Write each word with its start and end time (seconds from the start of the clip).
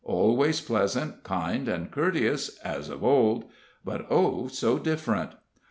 Always 0.03 0.61
pleasant, 0.61 1.23
kind, 1.23 1.67
and 1.67 1.91
courteous, 1.91 2.57
as 2.63 2.89
of 2.89 3.03
old, 3.03 3.43
but 3.85 4.07
oh, 4.09 4.47
so 4.47 4.79
different! 4.79 5.33